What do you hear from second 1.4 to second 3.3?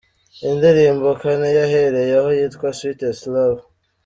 yahereyeho yitwa Sweetest